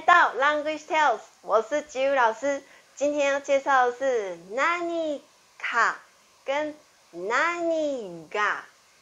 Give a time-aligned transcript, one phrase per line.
[0.00, 2.62] 到 Language Tales，我是吉武老师。
[2.96, 5.20] 今天要介绍的是 “nani
[5.58, 5.98] 卡
[6.44, 6.74] 跟
[7.14, 8.60] “nani ga”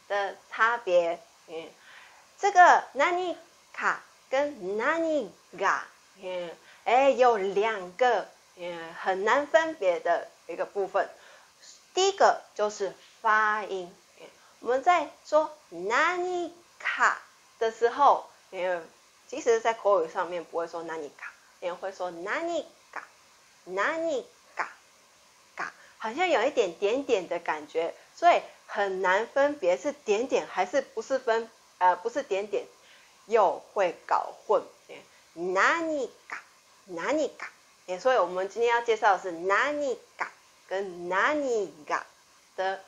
[0.08, 1.20] 的差别。
[1.46, 1.68] 嗯，
[2.40, 3.36] 这个 “nani
[3.72, 5.82] 卡跟 “nani ga”，
[6.20, 6.50] 嗯，
[6.84, 11.08] 哎，有两个嗯很难分别的一个部分。
[11.94, 13.92] 第一个就是发音。
[14.60, 17.18] 我们在说 “nani 卡
[17.58, 18.84] 的时候，嗯。
[19.28, 21.28] 其实，在口语上面不会说 “nānǐ gā”，
[21.60, 22.64] 也会说 “nānǐ
[22.94, 24.24] gā”，“nānǐ
[24.56, 25.66] gā”，“gā”，
[25.98, 32.64] 好像有一点点点的感觉，所以很难分别是点点还是不是分，呃，不是点点，
[33.26, 34.62] 又会搞混。
[35.36, 37.44] nānǐ gā，nānǐ gā，
[37.84, 40.26] 也，所以我们今天要介绍的是 “nānǐ gā”
[40.68, 42.00] 跟 “nānǐ gā”
[42.56, 42.82] 的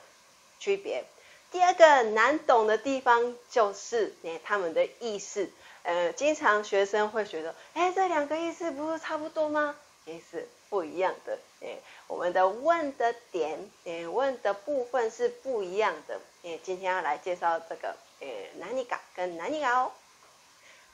[0.59, 1.05] 区别。
[1.51, 5.51] 第二个难懂的地方就是，哎，他们的意思。
[5.83, 9.75] 呃，经常学生会觉得，哎，这两个意思不是差不多吗？
[10.05, 16.21] 也是不一样的，哎，我们的问的点点问的部分是不一样的。
[16.43, 18.27] 哎，今天要来介绍这个，哎，
[18.59, 19.93] 哪里嘎跟哪里嘎哦。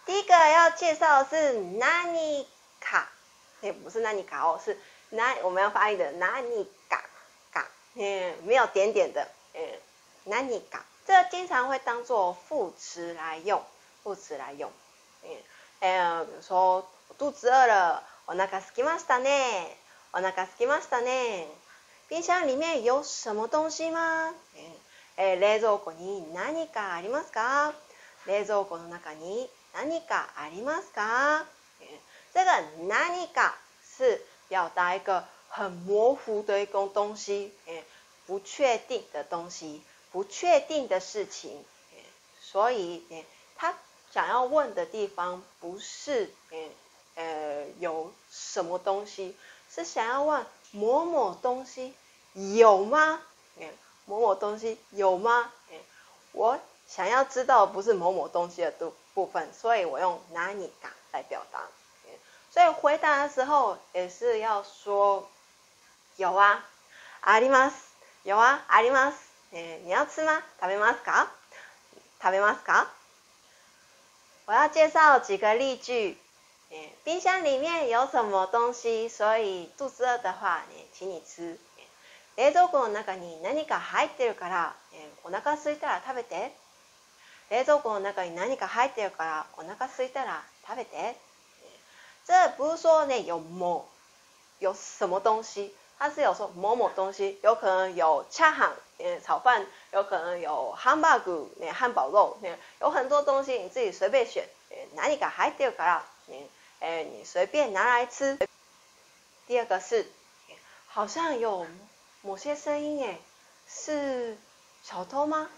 [0.05, 2.47] 第一个要介绍的是哪里
[2.79, 3.11] 卡，
[3.63, 4.79] 哎，不是哪里卡哦，是
[5.11, 7.03] 哪我们要发音的哪里嘎
[7.53, 7.67] 嘎，
[7.99, 9.61] 哎，没有点点的，哎，
[10.25, 13.61] 哪里嘎，这经常会当做副词来用。
[14.07, 14.71] 副词来用。
[15.21, 15.27] 比
[15.83, 16.77] 如说
[17.11, 19.77] 我肚子饿了，お腹すきましたね。
[20.13, 21.49] お腹すきましたね。
[22.09, 24.33] 冰箱里面有什么东西吗？
[25.17, 27.75] 冷蔵庫に何かありますか？
[28.27, 31.45] 冷蔵庫の中に何かありますか？
[32.33, 32.51] 这个
[32.87, 37.53] 何か是表达一个很模糊的一东西，
[38.25, 39.83] 不确定的东西，
[40.13, 41.65] 不确定的事情。
[42.41, 43.03] 所以
[43.57, 43.75] 它
[44.17, 46.71] 想要问的地方不是，嗯，
[47.17, 49.37] 呃，有什么东西，
[49.71, 51.93] 是想要问某某东西
[52.33, 53.21] 有吗？
[53.57, 53.71] 嗯，
[54.07, 55.53] 某某东西有吗？
[55.71, 55.77] 嗯，
[56.33, 56.59] 我
[56.89, 61.61] 想要知道不是某某东西的部部分，所以我用哪里か来表达。
[62.51, 65.29] 所以回答的时候也是要说
[66.17, 66.65] 有啊、
[67.23, 67.73] あります、
[68.23, 69.19] 有啊、あります。
[69.53, 71.27] え、ニオツマ食べますか、
[72.19, 72.87] 食べますか？
[74.47, 76.17] 我要介绍几个例句。
[77.05, 80.65] 冰箱里面有什么东西，所以肚子饿的话、
[80.97, 81.59] 请你吃。
[82.37, 84.75] 冷蔵庫の中に何か入ってるから、
[85.25, 86.53] お腹空いたら食べて。
[87.51, 91.17] 冷蔵庫の中に何か入ってるから、お腹空いたら食べて。
[92.25, 93.85] 这不是说呢有么
[94.61, 106.35] 有什么东西，它是有说某某东西，有可能有恰行，嗯，炒饭，有可能有ハンバーグ，嗯，汉堡肉，嗯，有很多东西你自己随便选，嗯，何か入ってるから，嗯，
[106.81, 108.37] 哎，你随便拿来吃。
[109.47, 110.07] 第二个是，
[110.87, 111.67] 好像有
[112.21, 113.19] 某些声音，哎，
[113.67, 114.37] 是
[114.83, 115.49] 小偷吗？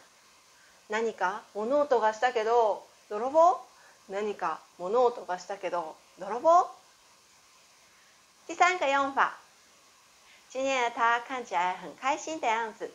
[0.89, 3.59] 何か物音がしたけど泥棒？
[4.07, 6.69] 何か物音がしたけど泥棒？
[8.47, 9.37] 第三个用法。
[10.51, 12.91] 今天的他看起来很开心的样子。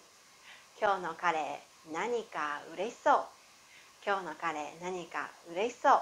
[0.80, 3.24] 今日の彼、何か嬉しそう。
[4.04, 6.02] 今日の彼、何か嬉しそう。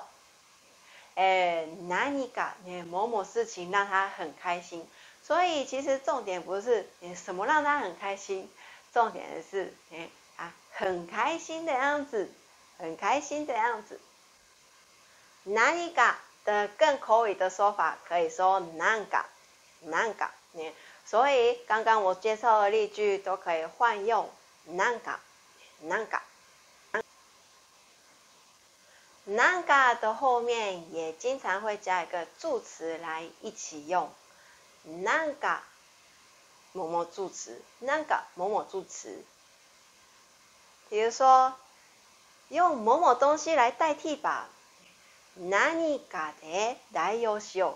[1.17, 4.87] え何かね某某事情让他很开心。
[5.21, 6.87] 所以其实重点不是
[7.21, 8.49] 什么让他很开心，
[8.93, 10.07] 重点的是哎
[10.37, 12.31] 啊很开心的样子，
[12.77, 13.99] 很开心的样子。
[15.43, 19.17] 哪里嘎的更口语的说法可以说 n a n g
[19.91, 20.73] a n
[21.11, 24.29] 所以，刚刚我介绍的例句都可以换用
[24.71, 25.19] “なんか
[25.83, 26.21] ”，“なんか
[29.27, 34.09] ”，“なんか”的后面也经常会加一个助词来一起用
[35.03, 35.63] ，“なんか
[36.71, 39.21] 某某助词”，“なんか某某助词”。
[40.89, 41.53] 比如说，
[42.47, 44.47] 用某某东西来代替吧
[45.35, 45.49] ，“何
[46.09, 47.75] かで代用しよ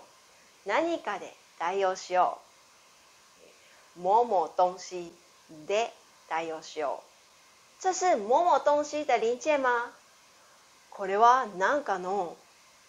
[0.72, 2.38] 何かで代用しよう”。
[3.96, 5.10] 某某东西
[5.66, 5.90] で
[6.28, 7.80] 代用しよう。
[7.80, 9.92] 这是某某东西的零件吗？
[10.90, 12.36] これは何かの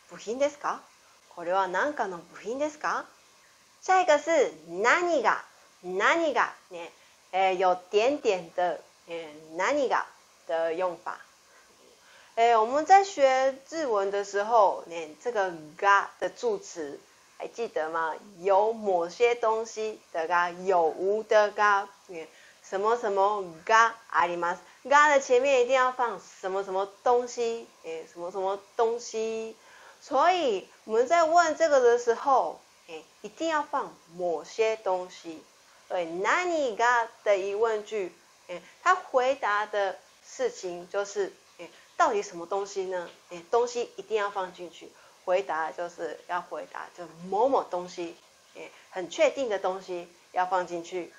[0.09, 0.81] 部品ですか？
[1.35, 3.05] これは何かの部品ですか？
[3.81, 4.51] 下一个是
[4.81, 5.43] 何が
[5.83, 6.91] 何がね、
[7.31, 10.05] え有点点的え何が
[10.45, 11.17] 的用法。
[12.35, 16.99] 哎，我们在学日文的时候，呢，这个“が”的助词
[17.37, 18.15] 还记得吗？
[18.39, 21.87] 有某些东西的嘎，有无的嘎，
[22.67, 24.59] 什么什么嘎阿里吗？
[24.89, 27.67] 嘎的前面一定要放什么什么东西？
[27.83, 29.55] 诶，什么什么东西？
[30.01, 35.43] 所以我们在问这个的时候，诶，一定要放某些东西。
[35.87, 38.11] 对，那你嘎的疑问句，
[38.47, 43.07] 诶，他回答的事情就是，诶，到底什么东西呢？
[43.29, 44.89] 诶，东西一定要放进去。
[45.27, 48.15] 回答就是要回答，就某某东西，
[48.91, 51.13] 很确定的东西要放进去。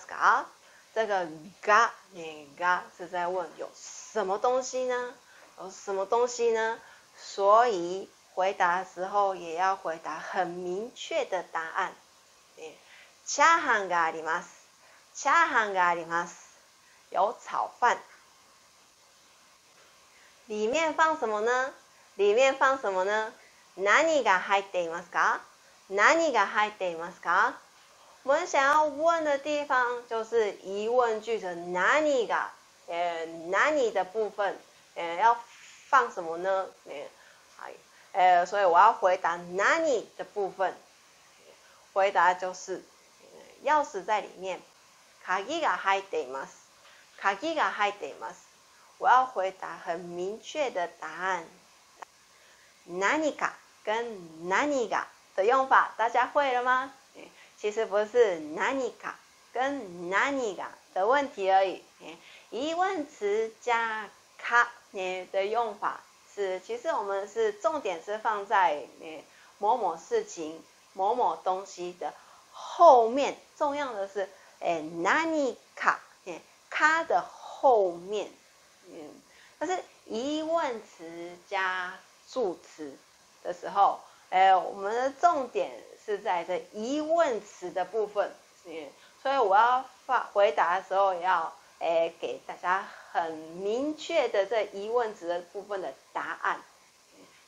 [0.00, 0.46] 什么？
[0.94, 1.26] 这个
[1.62, 5.12] “ga”“ne ga” 是在问有什么东西呢？
[5.58, 6.80] 有什么东西呢？
[7.18, 11.92] 所以回答时候也要回答很明确的答案。
[15.22, 16.34] 下ハンがあります。
[17.12, 17.98] 有炒饭。
[20.46, 21.74] 里面放什么呢？
[22.14, 23.30] 里面放什么呢？
[23.76, 25.42] 何が入っていますか？
[25.90, 27.52] 何が入っていますか？
[28.22, 32.46] 我们想要问的地方就是疑问句的何が，
[32.88, 34.58] 呃，何的部分，
[34.94, 35.36] 呃，要
[35.90, 36.66] 放什么呢？
[38.12, 40.74] 呃，所以我要回答何的部分，
[41.92, 42.82] 回答就是
[43.62, 44.58] 钥匙在里面。
[45.24, 45.78] 鍵匙在
[46.10, 46.48] 裡面。
[47.20, 48.34] 鍵匙在裡面。
[48.98, 51.46] 我要回答很明确的答案。
[52.84, 53.46] 哪個
[53.84, 55.06] 跟哪個
[55.36, 56.92] 的用法，大家會了嗎？
[57.58, 59.14] 其實不是哪個
[59.52, 60.64] 跟哪個
[60.94, 61.82] 的問題而已。
[62.50, 64.08] 疑問詞加
[64.38, 66.00] 卡的用法
[66.34, 68.84] 是，其實我們是重點是放在
[69.58, 70.62] 某某事情、
[70.94, 72.12] 某某東西的
[72.52, 73.36] 後面。
[73.56, 74.28] 重要的是。
[74.60, 75.98] 哎，哪里卡？
[76.68, 78.30] 卡的后面，
[78.92, 79.10] 嗯，
[79.58, 81.98] 但是疑问词加
[82.30, 82.94] 助词
[83.42, 83.98] 的时候，
[84.28, 85.72] 哎，我们的重点
[86.06, 88.32] 是在这疑问词的部分，
[88.66, 88.86] 嗯，
[89.20, 96.60] 所以我要发回答的时候要，哎，给大家很明确的这疑问词的部分的答案，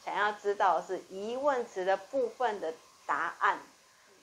[0.05, 2.73] 想要知道是疑问词的部分的
[3.07, 3.61] 答案。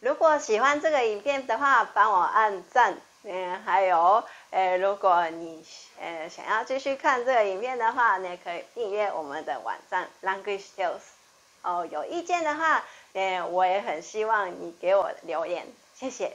[0.01, 2.95] 如果喜欢这个影片的话，帮我按赞。
[3.23, 5.61] 嗯，还有，哎，如果你
[5.99, 11.01] 呃想要继续看这个影片的话呢，可以订阅我们的网站 Language Skills。
[11.61, 12.81] 哦，有意见的话，
[13.13, 15.67] 哎，我也很希望你给我留言。
[15.93, 16.31] 谢谢。